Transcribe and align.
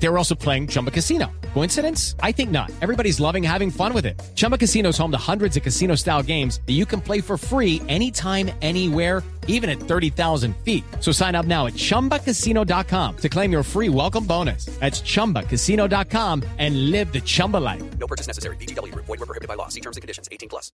They 0.00 0.08
were 0.08 0.18
also 0.18 0.34
playing 0.34 0.68
Chumba 0.68 0.90
Casino. 0.90 1.26
Coincidence? 1.54 2.14
I 2.22 2.32
think 2.32 2.50
not. 2.50 2.70
Everybody's 2.80 3.18
loving 3.18 3.42
having 3.42 3.70
fun 3.70 3.92
with 3.92 4.06
it. 4.06 4.20
Chumba 4.36 4.56
Casino 4.56 4.90
is 4.90 4.98
home 4.98 5.10
to 5.10 5.18
hundreds 5.18 5.56
of 5.56 5.62
casino 5.62 5.96
style 5.96 6.22
games 6.22 6.60
that 6.66 6.74
you 6.74 6.86
can 6.86 7.00
play 7.00 7.20
for 7.20 7.36
free 7.36 7.82
anytime, 7.88 8.50
anywhere, 8.62 9.22
even 9.48 9.68
at 9.68 9.80
30,000 9.80 10.54
feet. 10.64 10.84
So 11.00 11.10
sign 11.10 11.34
up 11.34 11.46
now 11.46 11.66
at 11.66 11.74
chumbacasino.com 11.74 13.16
to 13.16 13.28
claim 13.28 13.50
your 13.50 13.64
free 13.64 13.88
welcome 13.88 14.24
bonus. 14.24 14.66
That's 14.78 15.00
chumbacasino.com 15.00 16.44
and 16.58 16.90
live 16.90 17.12
the 17.12 17.20
Chumba 17.20 17.56
life. 17.56 17.82
No 17.98 18.06
purchase 18.06 18.28
necessary. 18.28 18.56
BGW. 18.56 18.94
Void 18.94 19.08
were 19.08 19.26
prohibited 19.26 19.48
by 19.48 19.54
law. 19.54 19.68
See 19.68 19.80
terms 19.80 19.96
and 19.96 20.02
conditions. 20.02 20.28
18 20.30 20.48
plus. 20.48 20.70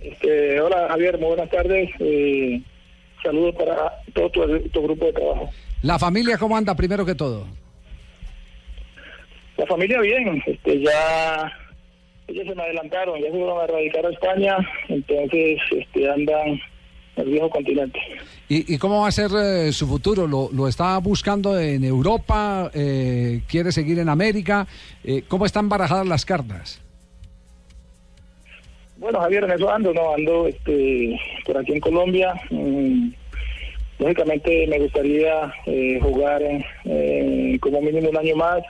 Este, 0.00 0.58
hola 0.58 0.88
Javier, 0.88 1.18
muy 1.18 1.28
buenas 1.28 1.50
tardes. 1.50 1.90
Eh, 2.00 2.62
saludos 3.22 3.54
para 3.54 4.02
todo 4.14 4.30
tu, 4.30 4.40
tu 4.70 4.82
grupo 4.82 5.04
de 5.04 5.12
trabajo. 5.12 5.50
La 5.82 5.98
familia, 5.98 6.38
¿cómo 6.38 6.56
anda 6.56 6.74
primero 6.74 7.04
que 7.04 7.14
todo? 7.14 7.46
La 9.60 9.66
familia 9.66 10.00
bien, 10.00 10.42
este, 10.46 10.80
ya 10.80 11.52
ellos 12.28 12.46
se 12.46 12.54
me 12.54 12.62
adelantaron, 12.62 13.20
ya 13.20 13.26
se 13.26 13.32
fueron 13.32 13.60
a 13.60 13.66
radicar 13.66 14.06
a 14.06 14.08
España, 14.08 14.56
entonces 14.88 15.60
este, 15.70 16.08
andan 16.08 16.48
en 16.48 16.60
el 17.16 17.26
viejo 17.26 17.50
continente. 17.50 18.00
¿Y, 18.48 18.74
y 18.74 18.78
cómo 18.78 19.02
va 19.02 19.08
a 19.08 19.12
ser 19.12 19.30
eh, 19.36 19.70
su 19.72 19.86
futuro? 19.86 20.26
¿Lo, 20.26 20.48
lo 20.50 20.66
está 20.66 20.96
buscando 20.96 21.60
en 21.60 21.84
Europa? 21.84 22.70
Eh, 22.72 23.42
¿Quiere 23.46 23.70
seguir 23.70 23.98
en 23.98 24.08
América? 24.08 24.66
Eh, 25.04 25.24
¿Cómo 25.28 25.44
están 25.44 25.68
barajadas 25.68 26.06
las 26.06 26.24
cartas? 26.24 26.80
Bueno, 28.96 29.20
Javier, 29.20 29.44
en 29.44 29.50
eso 29.50 29.70
ando, 29.70 29.92
no, 29.92 30.14
ando 30.14 30.48
este, 30.48 31.20
por 31.44 31.58
aquí 31.58 31.72
en 31.72 31.80
Colombia. 31.80 32.32
Mm, 32.48 33.10
lógicamente 33.98 34.66
me 34.68 34.78
gustaría 34.78 35.52
eh, 35.66 35.98
jugar 36.00 36.40
como 37.60 37.82
mínimo 37.82 38.08
un 38.08 38.16
año 38.16 38.36
más. 38.36 38.62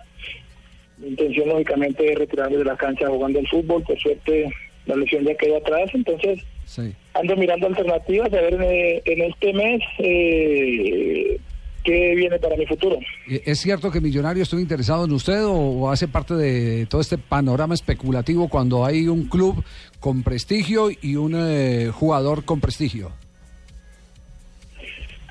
Mi 1.00 1.08
intención, 1.08 1.48
lógicamente, 1.48 2.12
es 2.12 2.18
retirarme 2.18 2.56
de 2.58 2.64
la 2.64 2.76
cancha 2.76 3.06
jugando 3.08 3.38
el 3.38 3.48
fútbol. 3.48 3.82
Por 3.82 3.98
suerte, 3.98 4.48
la 4.86 4.96
lesión 4.96 5.24
ya 5.24 5.34
quedó 5.34 5.56
atrás, 5.56 5.90
entonces 5.94 6.40
Sí. 6.66 6.92
ando 7.14 7.36
mirando 7.36 7.66
alternativas 7.66 8.32
a 8.32 8.40
ver 8.40 8.58
eh, 8.62 9.02
en 9.04 9.22
este 9.22 9.52
mes 9.52 9.80
eh, 9.98 11.40
qué 11.82 12.14
viene 12.14 12.38
para 12.38 12.56
mi 12.56 12.66
futuro. 12.66 12.98
Eh, 13.28 13.42
¿Es 13.46 13.58
cierto 13.60 13.90
que 13.90 14.00
Millonario 14.00 14.42
estuvo 14.42 14.60
interesado 14.60 15.04
en 15.04 15.12
usted 15.12 15.44
o, 15.44 15.52
o 15.54 15.90
hace 15.90 16.06
parte 16.08 16.34
de 16.34 16.86
todo 16.86 17.00
este 17.00 17.18
panorama 17.18 17.74
especulativo 17.74 18.48
cuando 18.48 18.84
hay 18.84 19.08
un 19.08 19.24
club 19.28 19.64
con 19.98 20.22
prestigio 20.22 20.90
y 20.90 21.16
un 21.16 21.34
eh, 21.36 21.90
jugador 21.92 22.44
con 22.44 22.60
prestigio? 22.60 23.10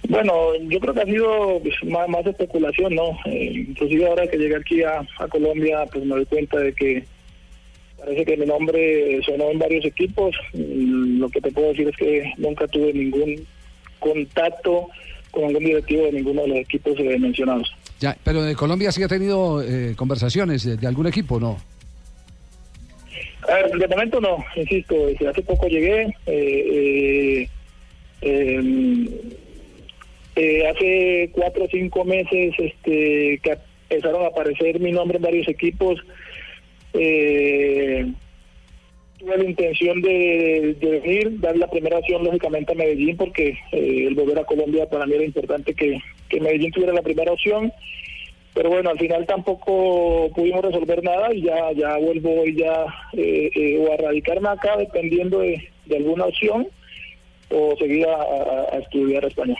Bueno, 0.07 0.55
yo 0.69 0.79
creo 0.79 0.93
que 0.93 1.01
ha 1.01 1.05
sido 1.05 1.59
pues, 1.61 1.75
más, 1.83 2.07
más 2.09 2.25
especulación, 2.25 2.95
¿no? 2.95 3.17
Eh, 3.25 3.65
inclusive 3.67 4.07
ahora 4.07 4.27
que 4.27 4.37
llegué 4.37 4.55
aquí 4.55 4.81
a, 4.81 5.01
a 5.19 5.27
Colombia, 5.27 5.85
pues 5.91 6.03
me 6.05 6.15
doy 6.15 6.25
cuenta 6.25 6.57
de 6.59 6.73
que 6.73 7.03
parece 7.97 8.25
que 8.25 8.37
mi 8.37 8.45
nombre 8.45 9.21
sonó 9.23 9.51
en 9.51 9.59
varios 9.59 9.85
equipos. 9.85 10.35
Mm, 10.53 11.19
Lo 11.19 11.29
que 11.29 11.41
te 11.41 11.51
puedo 11.51 11.69
decir 11.69 11.87
es 11.89 11.97
que 11.97 12.31
nunca 12.37 12.65
tuve 12.67 12.93
ningún 12.93 13.45
contacto 13.99 14.87
con 15.31 15.43
algún 15.45 15.65
directivo 15.65 16.05
de 16.05 16.13
ninguno 16.13 16.41
de 16.43 16.47
los 16.47 16.57
equipos 16.59 16.97
eh, 16.97 17.19
mencionados. 17.19 17.71
Ya, 17.99 18.17
pero 18.23 18.41
de 18.41 18.55
Colombia 18.55 18.91
sí 18.93 19.03
ha 19.03 19.07
tenido 19.09 19.61
eh, 19.61 19.93
conversaciones 19.95 20.63
de, 20.63 20.77
de 20.77 20.87
algún 20.87 21.07
equipo, 21.07 21.39
¿no? 21.39 21.57
De 23.77 23.87
momento 23.87 24.21
no, 24.21 24.37
insisto, 24.55 25.07
desde 25.07 25.27
hace 25.27 25.41
poco 25.41 25.67
llegué. 25.67 26.15
eh, 26.25 27.47
eh, 28.21 28.61
eh, 30.39 30.67
hace 30.69 31.29
cuatro 31.33 31.65
o 31.65 31.67
cinco 31.69 32.05
meses 32.05 32.53
este, 32.57 33.39
que 33.43 33.57
empezaron 33.89 34.23
a 34.23 34.27
aparecer 34.27 34.79
mi 34.79 34.91
nombre 34.91 35.17
en 35.17 35.23
varios 35.23 35.47
equipos. 35.47 35.99
Eh, 36.93 38.05
tuve 39.19 39.37
la 39.37 39.43
intención 39.43 40.01
de, 40.01 40.75
venir, 40.79 41.39
dar 41.39 41.57
la 41.57 41.69
primera 41.69 41.97
opción 41.97 42.23
lógicamente 42.23 42.71
a 42.71 42.75
Medellín 42.75 43.17
porque 43.17 43.49
eh, 43.71 44.05
el 44.07 44.15
volver 44.15 44.39
a 44.39 44.45
Colombia 44.45 44.87
para 44.89 45.05
mí 45.05 45.13
era 45.15 45.25
importante 45.25 45.73
que, 45.73 45.99
Medellín 46.39 46.71
tuviera 46.71 46.93
la 46.93 47.01
primera 47.01 47.31
opción. 47.33 47.71
Pero 48.53 48.69
bueno, 48.69 48.89
al 48.89 48.97
final 48.97 49.25
tampoco 49.25 50.29
pudimos 50.35 50.63
resolver 50.65 51.03
nada 51.03 51.33
y 51.33 51.43
ya 51.43 51.71
ya 51.73 51.97
vuelvo 51.97 52.41
hoy 52.41 52.55
ya 52.55 52.85
eh, 53.13 53.77
o 53.79 53.93
a 53.93 53.97
radicarme 53.97 54.49
acá 54.49 54.75
dependiendo 54.77 55.39
de, 55.39 55.61
de 55.85 55.97
alguna 55.97 56.25
opción 56.25 56.67
o 57.51 57.75
seguir 57.77 58.07
a, 58.07 58.15
a- 58.15 58.67
a 58.75 58.79
estudiar 58.79 59.23
español. 59.25 59.57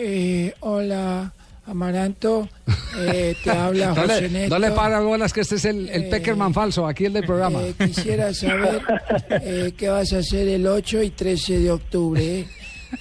Eh, 0.00 0.54
hola, 0.60 1.32
Amaranto. 1.66 2.48
Eh, 3.00 3.34
te 3.42 3.50
habla 3.50 3.92
José 3.96 4.22
le, 4.22 4.28
Néstor. 4.28 4.60
no 4.60 4.68
le 4.68 4.72
para 4.72 5.00
bolas 5.00 5.32
que 5.32 5.40
este 5.40 5.56
es 5.56 5.64
el, 5.64 5.88
el 5.88 6.04
Eh, 6.04 6.08
Peckerman 6.08 6.54
falso, 6.54 6.86
aquí 6.86 7.06
el 7.06 7.14
del 7.14 7.26
programa. 7.26 7.60
Eh, 7.62 7.74
quisiera 7.76 8.32
saber 8.32 8.80
eh, 9.30 9.72
qué 9.76 9.88
vas 9.88 10.12
a 10.12 10.18
hacer 10.18 10.46
el 10.46 10.68
8 10.68 11.02
y 11.02 11.10
13 11.10 11.58
de 11.58 11.70
octubre. 11.72 12.46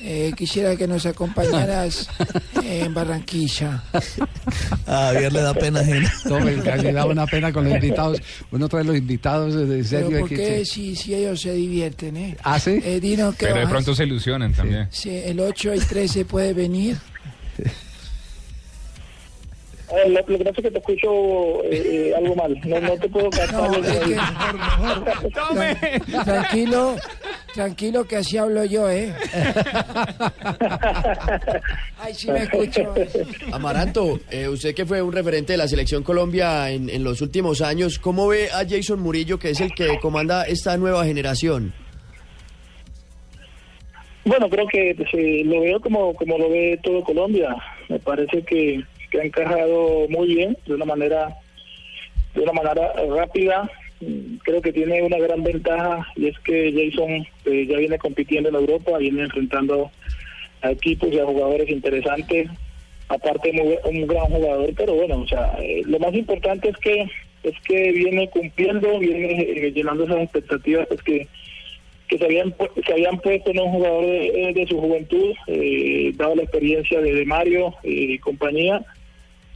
Eh. 0.01 0.31
Quisiera 0.35 0.75
que 0.75 0.87
nos 0.87 1.05
acompañaras 1.05 2.09
en 2.63 2.93
Barranquilla. 2.93 3.83
A 4.85 5.11
Javier 5.13 5.33
le 5.33 5.41
da 5.41 5.53
pena 5.53 5.79
ajena. 5.81 6.11
No, 6.25 6.37
casi 6.63 6.91
da 6.91 7.05
una 7.05 7.25
pena 7.25 7.51
con 7.53 7.65
los 7.65 7.73
invitados. 7.73 8.21
Uno 8.51 8.67
trae 8.69 8.83
los 8.83 8.97
invitados 8.97 9.53
de 9.55 9.65
Pero 9.65 9.83
serio. 9.85 10.19
¿por 10.19 10.29
que- 10.29 10.35
qué 10.35 10.43
que- 10.59 10.65
si, 10.65 10.95
si 10.95 11.13
ellos 11.15 11.41
se 11.41 11.53
divierten? 11.53 12.17
Eh? 12.17 12.37
¿Ah, 12.43 12.59
sí? 12.59 12.79
Eh, 12.83 12.99
dinos 12.99 13.35
qué 13.35 13.47
Pero 13.47 13.59
de 13.61 13.67
pronto 13.67 13.93
se 13.95 14.03
ilusionan 14.05 14.53
también. 14.53 14.87
Sí, 14.91 15.09
el 15.09 15.39
8 15.39 15.73
y 15.75 15.79
13 15.79 16.25
puede 16.25 16.53
venir. 16.53 16.97
Eh, 19.89 20.09
lo, 20.09 20.19
lo 20.19 20.25
que 20.37 20.43
pasa 20.43 20.49
es 20.57 20.63
que 20.63 20.71
te 20.71 20.79
escucho 20.79 21.63
eh, 21.63 22.09
eh, 22.09 22.13
algo 22.17 22.35
mal, 22.35 22.59
no, 22.65 22.81
no 22.81 22.97
te 22.97 23.07
puedo 23.07 23.29
captar. 23.29 23.71
No, 23.71 25.63
es 25.63 25.77
que- 25.79 26.01
Tranquilo, 26.25 26.95
tranquilo 27.53 28.05
que 28.05 28.17
así 28.17 28.37
hablo 28.37 28.65
yo, 28.65 28.89
¿eh? 28.89 29.13
Ay, 31.99 32.13
sí 32.13 32.29
me 32.31 32.43
escucho. 32.43 32.93
Amaranto, 33.51 34.19
eh, 34.29 34.47
usted 34.49 34.75
que 34.75 34.85
fue 34.85 35.01
un 35.01 35.11
referente 35.13 35.53
de 35.53 35.57
la 35.57 35.67
selección 35.67 36.03
Colombia 36.03 36.69
en, 36.69 36.89
en 36.89 37.03
los 37.03 37.21
últimos 37.21 37.61
años, 37.61 37.97
¿cómo 37.99 38.27
ve 38.27 38.49
a 38.51 38.65
Jason 38.67 38.99
Murillo, 38.99 39.39
que 39.39 39.51
es 39.51 39.61
el 39.61 39.73
que 39.73 39.99
comanda 39.99 40.43
esta 40.43 40.75
nueva 40.77 41.05
generación? 41.05 41.73
Bueno, 44.25 44.49
creo 44.49 44.67
que 44.67 44.93
pues, 44.97 45.07
eh, 45.13 45.43
lo 45.45 45.61
veo 45.61 45.79
como, 45.79 46.13
como 46.13 46.37
lo 46.37 46.49
ve 46.49 46.77
todo 46.83 47.01
Colombia. 47.03 47.55
Me 47.87 47.97
parece 47.99 48.43
que, 48.43 48.81
que 49.09 49.21
ha 49.21 49.23
encajado 49.23 50.07
muy 50.09 50.27
bien, 50.35 50.57
de 50.65 50.73
una 50.73 50.85
manera 50.85 51.35
de 52.33 52.41
una 52.41 52.53
manera 52.53 52.93
rápida. 53.15 53.69
Creo 54.43 54.61
que 54.61 54.71
tiene 54.71 55.01
una 55.01 55.17
gran 55.17 55.43
ventaja 55.43 56.05
y 56.15 56.27
es 56.27 56.39
que 56.39 56.71
Jason 56.71 57.25
eh, 57.45 57.65
ya 57.67 57.77
viene 57.77 57.97
compitiendo 57.97 58.49
en 58.49 58.55
Europa, 58.55 58.97
viene 58.99 59.23
enfrentando 59.23 59.89
a 60.61 60.71
equipos 60.71 61.09
y 61.11 61.19
a 61.19 61.25
jugadores 61.25 61.69
interesantes. 61.69 62.49
Aparte, 63.09 63.51
muy, 63.53 63.75
un 63.85 64.05
gran 64.05 64.25
jugador, 64.25 64.69
pero 64.75 64.93
bueno, 64.93 65.21
o 65.21 65.27
sea, 65.27 65.57
eh, 65.61 65.81
lo 65.85 65.97
más 65.97 66.13
importante 66.13 66.69
es 66.69 66.77
que 66.77 67.09
es 67.43 67.55
que 67.61 67.91
viene 67.91 68.29
cumpliendo, 68.29 68.99
viene 68.99 69.41
eh, 69.41 69.71
llenando 69.71 70.03
esas 70.03 70.23
expectativas 70.23 70.87
pues, 70.87 71.01
que 71.01 71.27
que 72.07 72.17
se 72.17 72.25
habían 72.25 72.55
se 72.85 72.93
habían 72.93 73.19
puesto 73.19 73.51
en 73.51 73.59
un 73.59 73.71
jugador 73.71 74.05
de, 74.05 74.65
su 74.69 74.79
juventud, 74.79 75.33
eh, 75.47 76.11
dado 76.15 76.35
la 76.35 76.43
experiencia 76.43 77.01
de, 77.01 77.13
de 77.13 77.25
Mario 77.25 77.73
y 77.83 78.17
compañía. 78.19 78.85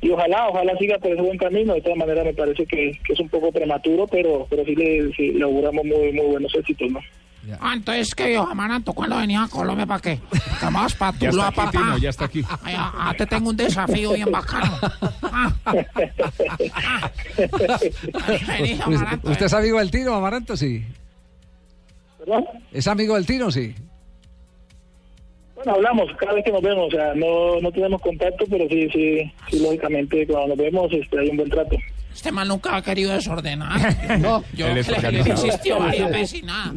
Y 0.02 0.10
ojalá, 0.10 0.50
ojalá 0.50 0.76
siga 0.78 0.98
por 0.98 1.12
ese 1.12 1.22
buen 1.22 1.38
camino. 1.38 1.74
De 1.74 1.82
todas 1.82 1.98
maneras, 1.98 2.26
me 2.26 2.34
parece 2.34 2.66
que, 2.66 3.00
que 3.06 3.14
es 3.14 3.20
un 3.20 3.30
poco 3.30 3.52
prematuro, 3.52 4.08
pero 4.08 4.48
pero 4.50 4.66
sí 4.66 4.76
le, 4.76 5.14
sí 5.14 5.32
le 5.32 5.44
auguramos 5.44 5.86
muy, 5.86 6.12
muy 6.12 6.26
buenos 6.26 6.54
éxitos, 6.56 6.92
¿no? 6.92 7.00
Ah, 7.60 7.74
entonces, 7.76 8.14
¿qué 8.14 8.34
yo, 8.34 8.44
Amaranto? 8.44 8.94
¿Cuándo 8.94 9.18
venía 9.18 9.44
a 9.44 9.48
Colombia? 9.48 9.86
¿Para 9.86 10.00
qué? 10.00 10.20
Vamos 10.62 10.94
para 10.94 11.18
Ya 11.18 11.30
está 11.30 11.64
aquí. 11.64 11.78
Tino, 11.78 11.98
ya 11.98 12.10
está 12.10 12.26
aquí. 12.26 12.44
Ay, 12.64 12.76
ah, 12.78 12.94
ah, 12.96 13.14
te 13.18 13.26
tengo 13.26 13.50
un 13.50 13.58
desafío 13.58 14.14
bien 14.14 14.32
bacano. 14.32 14.72
Ah. 15.34 15.54
Ah. 15.64 17.10
Vení, 18.48 18.76
Pues, 18.84 19.00
Amaranto, 19.00 19.32
¿Usted 19.32 19.46
es 19.46 19.54
amigo 19.54 19.80
del 19.80 19.90
Tino, 19.92 20.14
Amaranto? 20.14 20.58
Sí. 20.58 20.86
¿Verdad? 22.20 22.44
¿Es 22.72 22.88
amigo 22.88 23.16
del 23.16 23.26
Tino? 23.26 23.50
Sí. 23.50 23.74
Bueno, 25.64 25.78
hablamos 25.78 26.10
cada 26.18 26.34
vez 26.34 26.44
que 26.44 26.52
nos 26.52 26.62
vemos, 26.62 26.88
o 26.88 26.92
sea, 26.92 27.14
no, 27.14 27.60
no 27.62 27.72
tenemos 27.72 28.02
contacto, 28.02 28.46
pero 28.50 28.68
sí, 28.68 28.90
sí, 28.92 29.32
sí, 29.50 29.60
lógicamente 29.60 30.26
cuando 30.26 30.50
nos 30.50 30.58
vemos 30.58 30.92
este, 30.92 31.20
hay 31.20 31.30
un 31.30 31.38
buen 31.38 31.50
trato. 31.50 31.78
Este 32.14 32.32
man 32.32 32.48
nunca 32.48 32.76
ha 32.76 32.82
querido 32.82 33.14
desordenar. 33.14 33.80
No. 34.20 34.44
Yo 34.54 34.68
Él 34.68 34.80
es 34.80 34.88
le, 34.88 35.20
insistió 35.20 35.80
varias 35.80 36.10
veces 36.10 36.40
y 36.40 36.42
nada. 36.42 36.74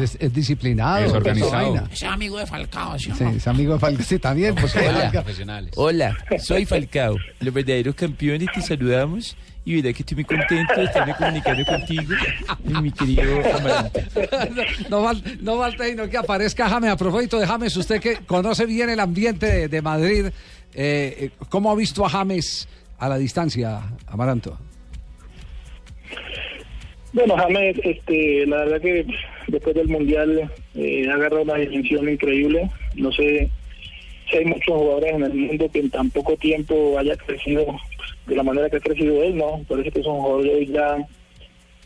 Es, 0.00 0.16
es 0.18 0.32
disciplinado. 0.32 1.06
Es 1.06 1.12
organizado. 1.12 1.82
Ese 1.92 2.06
amigo 2.06 2.38
de 2.38 2.46
Falcao, 2.46 2.98
¿sí 2.98 3.10
Sí, 3.16 3.24
es 3.36 3.46
amigo 3.46 3.74
de 3.74 3.78
Falcao. 3.80 4.04
Sí, 4.04 4.18
también. 4.18 4.54
Pues, 4.54 4.74
Hola. 4.76 5.10
Falcao. 5.10 5.24
Hola, 5.76 6.16
soy 6.38 6.64
Falcao. 6.64 7.16
Los 7.40 7.52
verdaderos 7.52 7.94
campeones 7.94 8.48
te 8.54 8.62
saludamos 8.62 9.36
y 9.64 9.82
verá 9.82 9.92
que 9.92 10.02
estoy 10.02 10.16
muy 10.16 10.24
contento 10.24 10.74
de 10.74 10.84
estarme 10.84 11.14
comunicando 11.14 11.64
contigo, 11.64 12.14
mi 12.82 12.90
querido 12.90 13.22
Amaranto. 13.54 14.00
No, 14.88 15.12
no 15.42 15.58
falta 15.58 15.84
sino 15.84 16.08
que 16.08 16.16
aparezca 16.16 16.68
James. 16.68 16.90
A 16.90 16.96
propósito 16.96 17.38
de 17.38 17.46
James, 17.46 17.76
usted 17.76 18.00
que 18.00 18.16
conoce 18.26 18.66
bien 18.66 18.88
el 18.90 19.00
ambiente 19.00 19.46
de, 19.46 19.68
de 19.68 19.82
Madrid, 19.82 20.26
eh, 20.26 20.32
eh, 20.74 21.30
¿cómo 21.48 21.70
ha 21.70 21.74
visto 21.74 22.04
a 22.04 22.08
James 22.08 22.68
a 22.98 23.08
la 23.08 23.18
distancia, 23.18 23.80
Amaranto? 24.06 24.58
Bueno, 27.12 27.36
James, 27.36 27.76
este, 27.82 28.46
la 28.46 28.58
verdad 28.58 28.80
que 28.80 29.06
después 29.48 29.74
del 29.74 29.88
Mundial 29.88 30.50
eh, 30.74 31.08
ha 31.10 31.14
agarrado 31.14 31.42
una 31.42 31.56
dimensión 31.56 32.08
increíble. 32.08 32.70
No 32.94 33.10
sé 33.12 33.50
si 34.30 34.36
hay 34.36 34.44
muchos 34.44 34.76
jugadores 34.76 35.14
en 35.14 35.22
el 35.24 35.34
mundo 35.34 35.68
que 35.72 35.80
en 35.80 35.90
tan 35.90 36.10
poco 36.10 36.36
tiempo 36.36 36.98
haya 36.98 37.16
crecido 37.16 37.66
de 38.26 38.36
la 38.36 38.42
manera 38.42 38.70
que 38.70 38.76
ha 38.76 38.80
crecido 38.80 39.22
él, 39.22 39.36
¿no? 39.36 39.64
Parece 39.68 39.90
que 39.90 40.00
es 40.00 40.06
un 40.06 40.20
jugador 40.20 40.64
ya 40.66 41.06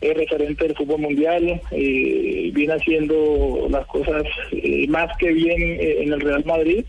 es 0.01 0.13
referente 0.13 0.65
del 0.67 0.75
fútbol 0.75 1.01
mundial, 1.01 1.61
eh, 1.71 2.51
viene 2.53 2.73
haciendo 2.73 3.67
las 3.69 3.85
cosas 3.87 4.23
eh, 4.51 4.85
más 4.87 5.15
que 5.17 5.31
bien 5.31 5.61
eh, 5.61 6.03
en 6.03 6.13
el 6.13 6.21
Real 6.21 6.43
Madrid. 6.45 6.85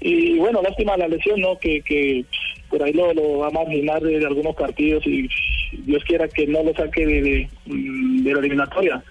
Y 0.00 0.38
bueno, 0.38 0.62
lástima 0.62 0.96
la 0.96 1.08
lesión, 1.08 1.40
¿no? 1.40 1.58
Que, 1.58 1.80
que 1.82 2.24
por 2.68 2.82
ahí 2.82 2.92
lo, 2.92 3.38
va 3.38 3.48
a 3.48 3.50
marginar 3.50 4.00
de, 4.02 4.18
de 4.18 4.26
algunos 4.26 4.54
partidos 4.56 5.06
y 5.06 5.28
Dios 5.84 6.02
quiera 6.04 6.26
que 6.28 6.46
no 6.46 6.62
lo 6.62 6.74
saque 6.74 7.06
de, 7.06 7.48
mm, 7.66 8.24
de 8.24 8.32
la 8.32 8.40
eliminatoria. 8.40 9.04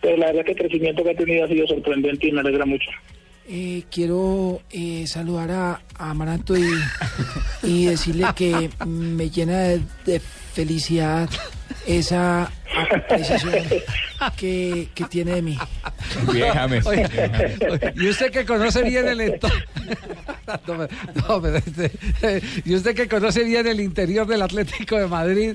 Pero 0.00 0.16
la 0.18 0.26
verdad 0.26 0.44
que 0.44 0.52
el 0.52 0.58
crecimiento 0.58 1.02
que 1.02 1.10
ha 1.10 1.16
tenido 1.16 1.44
ha 1.44 1.48
sido 1.48 1.66
sorprendente 1.66 2.28
y 2.28 2.32
me 2.32 2.40
alegra 2.40 2.64
mucho. 2.64 2.90
Eh, 3.46 3.84
quiero 3.90 4.62
eh, 4.70 5.04
saludar 5.06 5.50
a, 5.50 5.82
a 5.98 6.10
Amaranto 6.10 6.56
y, 6.56 6.66
y 7.62 7.86
decirle 7.86 8.26
que 8.34 8.70
me 8.86 9.28
llena 9.28 9.58
de, 9.60 9.82
de 10.06 10.18
felicidad 10.20 11.28
esa 11.86 12.50
apreciación 12.90 13.52
que, 14.36 14.88
que 14.94 15.04
tiene 15.04 15.34
de 15.34 15.42
mí. 15.42 15.58
Y 17.96 18.08
usted 18.08 18.30
que 18.30 18.44
conoce 18.46 18.82
bien 18.82 19.08
el 19.08 19.20
entorno. 19.20 19.56
No, 20.66 20.74
me- 20.74 20.88
no, 21.14 21.40
pero 21.42 21.56
este, 21.56 21.90
eh, 22.22 22.40
y 22.66 22.74
usted 22.74 22.94
que 22.94 23.08
conoce 23.08 23.44
bien 23.44 23.66
el 23.66 23.80
interior 23.80 24.26
del 24.26 24.42
Atlético 24.42 24.98
de 24.98 25.06
Madrid, 25.06 25.54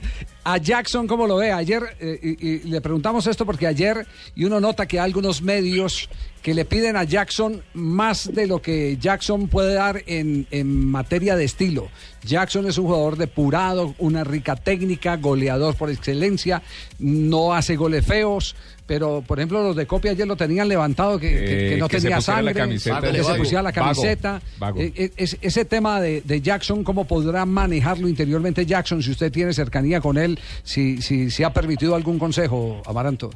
a 0.54 0.58
Jackson, 0.58 1.08
¿cómo 1.08 1.28
lo 1.28 1.36
ve? 1.38 1.52
Ayer, 1.52 1.84
eh, 2.00 2.20
y, 2.40 2.48
y 2.48 2.60
le 2.64 2.82
preguntamos 2.82 3.28
esto 3.28 3.46
porque 3.46 3.68
ayer, 3.68 4.06
y 4.36 4.46
uno 4.46 4.60
nota 4.60 4.86
que 4.88 5.00
hay 5.00 5.06
algunos 5.06 5.42
medios 5.42 6.10
que 6.42 6.54
le 6.54 6.64
piden 6.64 6.96
a 6.96 7.04
Jackson 7.04 7.62
más 7.74 8.34
de 8.34 8.48
lo 8.48 8.62
que 8.62 8.98
Jackson 8.98 9.50
puede 9.50 9.74
dar 9.74 10.02
en, 10.08 10.48
en 10.52 10.86
materia 10.88 11.36
de 11.36 11.44
estilo. 11.44 11.90
Jackson 12.24 12.66
es 12.68 12.78
un 12.78 12.86
jugador 12.86 13.18
depurado, 13.18 13.94
una 14.00 14.24
rica 14.24 14.56
técnica, 14.56 15.18
goleador 15.18 15.76
por 15.76 15.90
excelencia, 15.90 16.62
no 16.98 17.54
hace 17.54 17.76
goles 17.76 18.06
feos, 18.06 18.56
pero 18.86 19.22
por 19.26 19.40
ejemplo 19.40 19.62
los 19.64 19.76
de 19.76 19.86
copia 19.86 20.12
ayer 20.12 20.26
lo 20.28 20.36
tenían 20.38 20.68
levantado 20.70 21.20
que, 21.20 21.30
que- 21.30 21.40
que 21.46 21.74
Eh, 21.76 21.78
no 21.78 21.88
que 21.90 21.98
se 22.00 22.04
tenía 22.04 22.18
pusiera 22.18 22.42
la 22.42 22.48
sangre, 22.48 22.54
camiseta. 22.62 23.02
que 23.02 23.18
se 23.18 23.22
Vago. 23.22 23.38
pusiera 23.38 23.62
la 23.64 23.72
camiseta. 23.74 24.42
Vago. 24.58 24.80
Eh, 24.80 24.94
eh, 24.96 25.12
es- 25.18 25.38
ese 25.42 25.66
tema 25.66 26.00
de, 26.02 26.22
de 26.22 26.42
Jackson, 26.42 26.84
¿cómo 26.86 27.06
podrá 27.06 27.46
manejarlo 27.46 28.08
interiormente 28.08 28.66
Jackson 28.66 29.04
si 29.04 29.12
usted 29.12 29.30
tiene 29.32 29.54
cercanía 29.54 30.00
con 30.02 30.18
él? 30.18 30.39
Si, 30.64 31.02
si, 31.02 31.30
si 31.30 31.44
ha 31.44 31.52
permitido 31.52 31.96
algún 31.96 32.20
consejo, 32.20 32.82
Amaranto. 32.86 33.30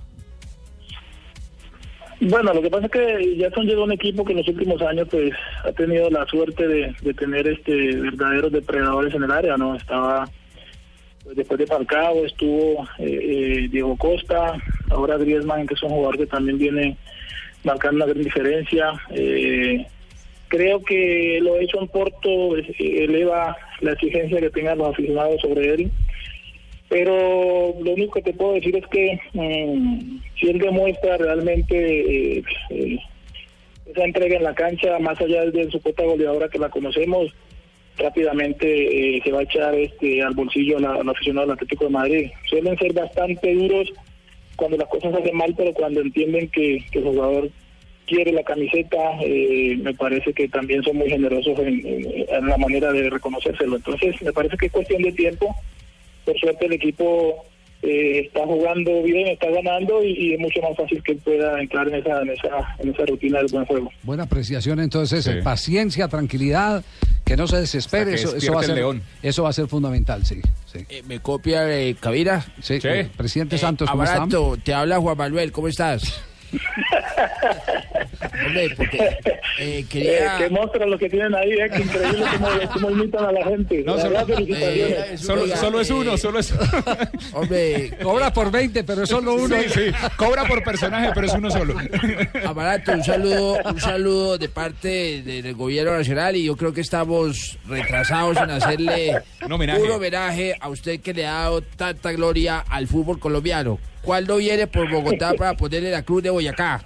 Bueno, 2.19 2.53
lo 2.53 2.61
que 2.61 2.69
pasa 2.69 2.85
es 2.85 2.91
que 2.91 3.37
Jackson 3.37 3.65
llegó 3.65 3.81
a 3.81 3.85
un 3.85 3.91
equipo 3.91 4.23
que 4.23 4.31
en 4.31 4.37
los 4.37 4.47
últimos 4.47 4.81
años 4.81 5.07
pues 5.11 5.33
ha 5.65 5.71
tenido 5.73 6.09
la 6.09 6.25
suerte 6.25 6.67
de, 6.67 7.13
tener 7.15 7.47
este 7.47 7.97
verdaderos 7.97 8.51
depredadores 8.51 9.13
en 9.13 9.23
el 9.23 9.31
área, 9.31 9.57
¿no? 9.57 9.75
Estaba 9.75 10.29
pues, 11.23 11.35
después 11.35 11.59
de 11.59 11.67
Falcao 11.67 12.25
estuvo 12.25 12.83
eh, 12.99 13.65
eh, 13.65 13.67
Diego 13.69 13.97
Costa, 13.97 14.53
ahora 14.89 15.17
Griezmann 15.17 15.67
que 15.67 15.73
es 15.73 15.83
un 15.83 15.89
jugador 15.89 16.17
que 16.17 16.27
también 16.27 16.57
viene 16.57 16.97
marcando 17.63 17.97
una 17.97 18.13
gran 18.13 18.23
diferencia. 18.23 18.93
Eh, 19.09 19.85
creo 20.47 20.83
que 20.83 21.39
lo 21.41 21.57
hecho 21.57 21.81
en 21.81 21.87
Porto 21.87 22.57
eh, 22.57 22.73
eleva 22.79 23.57
la 23.81 23.93
exigencia 23.93 24.39
que 24.39 24.49
tengan 24.49 24.77
los 24.77 24.93
aficionados 24.93 25.41
sobre 25.41 25.73
él 25.73 25.91
pero 26.93 27.73
lo 27.83 27.91
único 27.93 28.13
que 28.13 28.21
te 28.21 28.33
puedo 28.33 28.53
decir 28.53 28.75
es 28.75 28.85
que 28.85 29.19
mm, 29.33 30.19
si 30.39 30.47
él 30.47 30.59
demuestra 30.59 31.17
realmente 31.17 32.37
eh, 32.37 32.43
eh, 32.69 32.99
esa 33.87 34.03
entrega 34.05 34.37
en 34.37 34.43
la 34.43 34.53
cancha, 34.53 34.99
más 34.99 35.19
allá 35.19 35.43
de 35.45 35.71
su 35.71 35.81
cuota 35.81 36.03
goleadora 36.03 36.49
que 36.49 36.59
la 36.59 36.69
conocemos, 36.69 37.33
rápidamente 37.97 38.67
eh, 39.17 39.21
se 39.23 39.31
va 39.31 39.39
a 39.39 39.43
echar 39.43 39.73
este 39.73 40.21
al 40.21 40.35
bolsillo 40.35 40.77
al 40.77 41.09
aficionado 41.09 41.47
del 41.47 41.55
Atlético 41.55 41.85
de 41.85 41.89
Madrid. 41.89 42.29
Suelen 42.47 42.77
ser 42.77 42.93
bastante 42.93 43.53
duros 43.55 43.91
cuando 44.55 44.77
las 44.77 44.87
cosas 44.87 45.15
hacen 45.15 45.35
mal, 45.35 45.53
pero 45.57 45.73
cuando 45.73 45.99
entienden 46.01 46.47
que, 46.49 46.75
el 46.91 47.03
jugador 47.03 47.49
quiere 48.05 48.31
la 48.33 48.43
camiseta, 48.43 48.99
eh, 49.25 49.77
me 49.81 49.95
parece 49.95 50.31
que 50.33 50.47
también 50.47 50.83
son 50.83 50.97
muy 50.97 51.09
generosos 51.09 51.57
en, 51.57 51.85
en- 51.87 52.25
en 52.29 52.47
la 52.47 52.57
manera 52.57 52.91
de 52.91 53.09
reconocérselo. 53.09 53.77
Entonces, 53.77 54.21
me 54.21 54.31
parece 54.31 54.57
que 54.57 54.67
es 54.67 54.71
cuestión 54.71 55.01
de 55.01 55.11
tiempo 55.13 55.55
por 56.25 56.37
suerte 56.39 56.65
el 56.65 56.73
equipo 56.73 57.45
eh, 57.81 58.21
está 58.27 58.45
jugando 58.45 59.03
bien, 59.03 59.27
está 59.27 59.49
ganando 59.49 60.01
y, 60.03 60.11
y 60.13 60.33
es 60.33 60.39
mucho 60.39 60.61
más 60.61 60.75
fácil 60.77 61.03
que 61.03 61.11
él 61.13 61.17
pueda 61.23 61.59
entrar 61.59 61.87
en 61.89 61.95
esa, 61.95 62.21
en 62.21 62.29
esa, 62.29 62.75
en 62.79 62.89
esa 62.93 63.05
rutina 63.05 63.39
del 63.39 63.47
buen 63.51 63.65
juego. 63.65 63.89
Buena 64.03 64.23
apreciación 64.23 64.79
entonces, 64.79 65.25
Sí. 65.25 65.31
eh, 65.31 65.41
paciencia, 65.43 66.07
tranquilidad, 66.07 66.83
que 67.25 67.35
no 67.35 67.45
se 67.47 67.57
desespere, 67.57 68.13
eso, 68.13 68.35
eso 68.35 68.53
va 68.53 68.61
a 68.61 68.63
ser, 68.63 68.75
león. 68.75 69.01
eso 69.21 69.43
va 69.43 69.49
a 69.49 69.53
ser 69.53 69.67
fundamental, 69.67 70.25
sí. 70.25 70.39
sí. 70.65 70.79
Eh, 70.89 71.03
¿Me 71.07 71.19
copia 71.19 71.69
eh, 71.77 71.95
Cavira? 71.99 72.45
Sí, 72.61 72.79
Sí. 72.79 72.87
eh, 72.87 73.09
presidente 73.17 73.55
Eh, 73.55 73.59
Santos, 73.59 73.89
¿cómo 73.89 74.57
te 74.63 74.73
habla 74.73 74.99
Juan 74.99 75.17
Manuel, 75.17 75.51
¿cómo 75.51 75.67
estás? 75.67 76.21
Hombre, 78.45 78.73
porque 78.75 78.97
eh, 78.97 79.17
Eh, 79.59 79.85
quería... 79.87 80.37
qué 80.39 80.49
monstruos 80.49 80.89
los 80.89 80.99
que 80.99 81.09
tienen 81.09 81.35
ahí, 81.35 81.51
eh, 81.51 81.69
que 81.71 81.81
increíble 81.83 82.25
cómo, 82.33 82.47
cómo 82.73 82.89
imitan 82.91 83.25
a 83.25 83.31
la 83.31 83.45
gente. 83.45 83.83
No, 83.85 83.95
La 83.95 84.01
solo- 84.01 84.13
verdad, 84.15 84.35
felicitaciones. 84.35 84.97
Eh, 85.11 85.17
Solo, 85.17 85.41
Oiga, 85.43 85.57
solo 85.57 85.79
es 85.81 85.89
eh, 85.89 85.93
uno, 85.93 86.17
solo 86.17 86.39
es 86.39 86.51
uno. 86.51 86.61
Hombre, 87.33 87.91
Cobra 88.01 88.33
por 88.33 88.51
20, 88.51 88.83
pero 88.83 89.03
es 89.03 89.09
solo 89.09 89.35
uno. 89.35 89.55
Sí, 89.61 89.69
sí. 89.69 89.81
Cobra 90.17 90.45
por 90.45 90.63
personaje, 90.63 91.11
pero 91.13 91.27
es 91.27 91.33
uno 91.33 91.51
solo. 91.51 91.75
Amaranto, 92.47 92.91
un 92.93 93.03
saludo, 93.03 93.57
un 93.65 93.79
saludo 93.79 94.37
de 94.39 94.49
parte 94.49 95.21
de- 95.21 95.41
del 95.43 95.53
gobierno 95.53 95.95
nacional 95.97 96.35
y 96.35 96.45
yo 96.45 96.55
creo 96.55 96.73
que 96.73 96.81
estamos 96.81 97.57
retrasados 97.67 98.37
en 98.37 98.49
hacerle 98.49 99.21
Un 99.45 99.51
homenaje. 99.51 99.81
un 99.83 99.91
homenaje 99.91 100.55
a 100.59 100.69
usted 100.69 100.99
que 100.99 101.13
le 101.13 101.27
ha 101.27 101.33
dado 101.33 101.61
tanta 101.61 102.11
gloria 102.11 102.59
al 102.67 102.87
fútbol 102.87 103.19
colombiano. 103.19 103.77
¿Cuándo 104.01 104.35
viene 104.37 104.67
por 104.67 104.89
Bogotá 104.89 105.33
para 105.37 105.53
ponerle 105.53 105.89
la 105.89 106.01
cruz 106.03 106.21
de 106.23 106.29
Boyacá? 106.29 106.81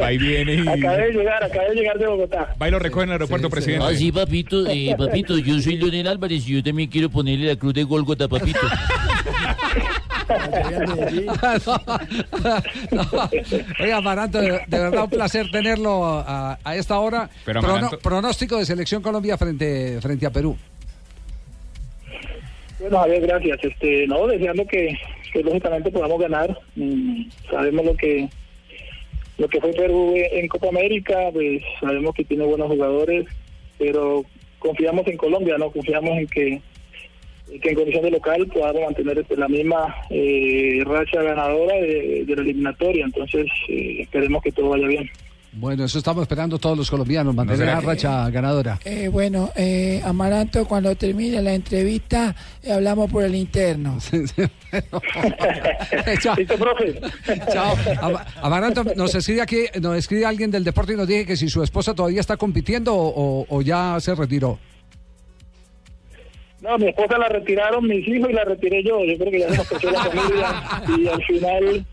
Va 0.00 0.12
y 0.12 0.18
viene 0.18 0.54
y 0.54 0.68
Acabé 0.68 1.06
de 1.06 1.12
llegar, 1.12 1.42
acabé 1.44 1.68
de 1.70 1.74
llegar 1.74 1.98
de 1.98 2.06
Bogotá. 2.06 2.54
va 2.60 2.68
y 2.68 2.70
lo 2.70 2.78
recoge 2.78 3.04
en 3.04 3.08
el 3.10 3.12
aeropuerto, 3.14 3.48
presidente. 3.50 3.86
Ah, 3.88 3.94
sí, 3.94 4.12
papito, 4.12 4.66
eh, 4.68 4.94
papito, 4.96 5.38
yo 5.38 5.58
soy 5.60 5.76
Leonel 5.76 6.06
Álvarez 6.06 6.46
y 6.48 6.54
yo 6.56 6.62
también 6.62 6.88
quiero 6.90 7.08
ponerle 7.10 7.46
la 7.48 7.56
cruz 7.56 7.74
de 7.74 7.84
Golgota, 7.84 8.28
papito. 8.28 8.58
No, 11.26 11.32
no. 12.92 13.30
Oiga, 13.80 13.96
Amaranto, 13.96 14.40
de, 14.40 14.50
de 14.66 14.78
verdad 14.78 15.04
un 15.04 15.10
placer 15.10 15.50
tenerlo 15.50 16.04
a, 16.04 16.58
a 16.62 16.76
esta 16.76 16.98
hora. 16.98 17.28
Pero, 17.44 17.60
Prono- 17.62 17.98
pronóstico 17.98 18.56
de 18.58 18.64
selección 18.66 19.02
Colombia 19.02 19.36
frente, 19.36 20.00
frente 20.00 20.26
a 20.26 20.30
Perú. 20.30 20.56
Bueno, 22.78 22.98
Javier, 23.00 23.20
gracias. 23.26 23.58
Este, 23.62 24.06
no, 24.06 24.26
deseando 24.26 24.64
que, 24.66 24.96
que 25.32 25.42
lógicamente 25.42 25.90
podamos 25.90 26.20
ganar. 26.20 26.56
Mm, 26.76 27.24
sabemos 27.50 27.84
lo 27.84 27.94
que 27.96 28.28
lo 29.40 29.48
que 29.48 29.58
fue 29.58 29.72
Perú 29.72 30.12
en 30.14 30.46
Copa 30.48 30.68
América, 30.68 31.30
pues 31.32 31.62
sabemos 31.80 32.14
que 32.14 32.24
tiene 32.24 32.44
buenos 32.44 32.68
jugadores, 32.68 33.26
pero 33.78 34.22
confiamos 34.58 35.06
en 35.06 35.16
Colombia, 35.16 35.56
no 35.56 35.70
confiamos 35.70 36.18
en 36.18 36.26
que, 36.26 36.60
en 37.50 37.74
condición 37.74 38.04
de 38.04 38.10
local 38.10 38.46
podamos 38.52 38.82
mantener 38.82 39.18
este, 39.18 39.38
la 39.38 39.48
misma 39.48 39.96
eh, 40.10 40.82
racha 40.84 41.22
ganadora 41.22 41.74
de, 41.76 42.26
de 42.26 42.36
la 42.36 42.42
eliminatoria. 42.42 43.02
Entonces, 43.02 43.46
eh, 43.68 44.02
esperemos 44.02 44.42
que 44.42 44.52
todo 44.52 44.68
vaya 44.68 44.86
bien. 44.86 45.10
Bueno, 45.52 45.84
eso 45.84 45.98
estamos 45.98 46.22
esperando 46.22 46.58
todos 46.60 46.78
los 46.78 46.88
colombianos, 46.88 47.34
mantener 47.34 47.66
la 47.66 47.80
racha 47.80 48.30
ganadora. 48.30 48.78
Eh, 48.84 49.08
bueno, 49.08 49.50
eh, 49.56 50.00
Amaranto, 50.04 50.64
cuando 50.64 50.94
termine 50.94 51.42
la 51.42 51.52
entrevista, 51.54 52.34
eh, 52.62 52.72
hablamos 52.72 53.10
por 53.10 53.24
el 53.24 53.34
interno. 53.34 53.98
Chao. 56.22 56.36
Chao. 57.52 57.74
Ama- 58.00 58.26
Amaranto, 58.42 58.84
nos 58.94 59.12
escribe 59.14 59.40
aquí, 59.42 59.64
nos 59.80 59.96
escribe 59.96 60.24
alguien 60.24 60.50
del 60.52 60.62
deporte 60.64 60.92
y 60.92 60.96
nos 60.96 61.08
dice 61.08 61.26
que 61.26 61.36
si 61.36 61.48
su 61.48 61.62
esposa 61.62 61.94
todavía 61.94 62.20
está 62.20 62.36
compitiendo 62.36 62.92
o, 62.94 63.60
ya 63.62 63.96
se 64.00 64.14
retiró. 64.14 64.58
No, 66.60 66.76
mi 66.78 66.88
esposa 66.88 67.16
la 67.18 67.26
retiraron 67.28 67.86
mis 67.88 68.06
hijos 68.06 68.30
y 68.30 68.32
la 68.34 68.44
retiré 68.44 68.84
yo. 68.84 69.02
Yo 69.04 69.16
creo 69.18 69.30
que 69.32 69.40
ya 69.40 69.48
se 69.48 69.56
nos 69.56 69.82
la 69.92 70.04
familia 70.04 70.46
y 70.98 71.08
al 71.08 71.24
final 71.24 71.86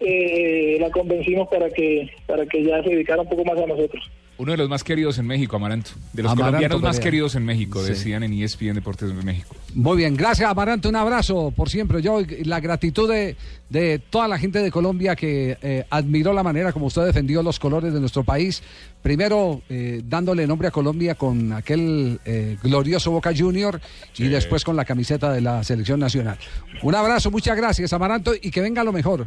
eh, 0.00 0.78
la 0.80 0.90
convencimos 0.90 1.48
para 1.48 1.68
que 1.70 2.10
para 2.26 2.46
que 2.46 2.64
ya 2.64 2.82
se 2.82 2.90
dedicara 2.90 3.22
un 3.22 3.28
poco 3.28 3.44
más 3.44 3.58
a 3.58 3.66
nosotros. 3.66 4.10
Uno 4.38 4.52
de 4.52 4.56
los 4.58 4.70
más 4.70 4.82
queridos 4.82 5.18
en 5.18 5.26
México, 5.26 5.56
Amaranto. 5.56 5.90
De 6.14 6.22
los 6.22 6.32
Amaranto 6.32 6.56
colombianos 6.56 6.80
más 6.80 6.98
queridos 6.98 7.34
en 7.34 7.44
México, 7.44 7.82
Sí. 7.82 7.90
decían 7.90 8.22
en 8.22 8.32
ESPN 8.32 8.72
Deportes 8.72 9.14
de 9.14 9.22
México. 9.22 9.54
Muy 9.74 9.98
bien, 9.98 10.16
gracias 10.16 10.48
Amaranto, 10.50 10.88
un 10.88 10.96
abrazo 10.96 11.52
por 11.54 11.68
siempre. 11.68 12.00
Yo 12.00 12.22
la 12.44 12.58
gratitud 12.60 13.06
de, 13.10 13.36
de 13.68 13.98
toda 13.98 14.28
la 14.28 14.38
gente 14.38 14.60
de 14.62 14.70
Colombia 14.70 15.14
que 15.14 15.58
eh, 15.60 15.84
admiró 15.90 16.32
la 16.32 16.42
manera 16.42 16.72
como 16.72 16.86
usted 16.86 17.04
defendió 17.04 17.42
los 17.42 17.58
colores 17.58 17.92
de 17.92 18.00
nuestro 18.00 18.24
país. 18.24 18.62
Primero 19.02 19.60
eh, 19.68 20.00
dándole 20.06 20.46
nombre 20.46 20.68
a 20.68 20.70
Colombia 20.70 21.16
con 21.16 21.52
aquel 21.52 22.18
eh, 22.24 22.56
glorioso 22.62 23.10
Boca 23.10 23.32
Junior 23.36 23.78
y 24.16 24.28
después 24.28 24.64
con 24.64 24.74
la 24.74 24.86
camiseta 24.86 25.30
de 25.34 25.42
la 25.42 25.62
selección 25.64 26.00
nacional. 26.00 26.38
Un 26.82 26.94
abrazo, 26.94 27.30
muchas 27.30 27.58
gracias 27.58 27.92
Amaranto 27.92 28.32
y 28.40 28.50
que 28.50 28.62
venga 28.62 28.82
lo 28.84 28.92
mejor. 28.92 29.26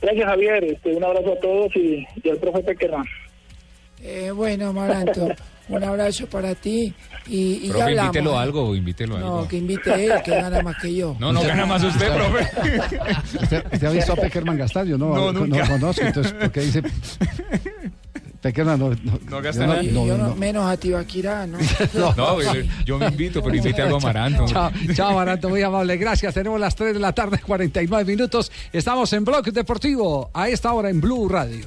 Gracias, 0.00 0.26
Javier. 0.26 0.64
Este, 0.64 0.94
un 0.94 1.04
abrazo 1.04 1.32
a 1.32 1.40
todos 1.40 1.74
y, 1.76 2.06
y 2.22 2.28
al 2.30 2.36
profe 2.38 2.62
Pequerman. 2.62 3.04
Eh, 4.02 4.30
bueno, 4.30 4.68
Amaranto, 4.68 5.28
un 5.68 5.82
abrazo 5.82 6.26
para 6.28 6.54
ti 6.54 6.94
y, 7.26 7.36
y 7.36 7.66
ya 7.66 7.70
Profe, 7.72 7.82
hablamos. 7.84 8.06
invítelo 8.06 8.38
a 8.38 8.42
algo, 8.42 8.76
invítelo 8.76 9.18
No, 9.18 9.26
algo. 9.38 9.48
que 9.48 9.56
invite 9.56 10.04
él, 10.06 10.12
que 10.24 10.30
gana 10.30 10.62
más 10.62 10.76
que 10.80 10.94
yo. 10.94 11.16
No, 11.18 11.32
no 11.32 11.42
gana 11.42 11.66
más 11.66 11.82
usted, 11.82 12.08
profe. 12.14 12.48
¿Usted, 13.42 13.64
usted 13.72 13.86
ha 13.86 13.90
visto 13.90 14.12
a 14.12 14.16
Peckerman 14.16 14.56
gastar? 14.56 14.86
Yo 14.86 14.96
no, 14.96 15.14
No, 15.14 15.32
nunca. 15.32 15.66
conozco, 15.68 16.02
entonces, 16.04 16.32
¿por 16.32 16.50
qué 16.52 16.60
dice? 16.60 16.82
Peckerman 18.40 18.78
no, 18.78 18.90
no, 18.90 19.18
No 19.28 19.42
gasta 19.42 19.62
yo 19.62 19.66
nada. 19.66 19.82
Y 19.82 19.88
no, 19.88 20.06
yo 20.06 20.16
no, 20.16 20.28
no. 20.28 20.36
menos 20.36 20.64
a 20.70 20.76
Tibaquirá, 20.76 21.46
¿no? 21.46 21.58
No, 21.94 22.40
yo, 22.40 22.52
yo 22.84 22.98
me 22.98 23.06
invito, 23.06 23.42
pero 23.42 23.56
invite 23.56 23.82
algo 23.82 23.96
a 23.96 23.98
Amaranto. 23.98 24.46
Chao, 24.46 24.70
chao, 24.94 25.10
Amaranto, 25.10 25.48
muy 25.48 25.62
amable. 25.62 25.96
Gracias. 25.96 26.34
Tenemos 26.34 26.60
las 26.60 26.74
3 26.76 26.94
de 26.94 27.00
la 27.00 27.12
tarde, 27.12 27.38
49 27.44 28.04
minutos. 28.04 28.52
Estamos 28.72 29.12
en 29.12 29.24
Blog 29.24 29.44
Deportivo 29.52 30.30
a 30.32 30.48
esta 30.48 30.72
hora 30.72 30.90
en 30.90 31.00
Blue 31.00 31.28
Radio. 31.28 31.66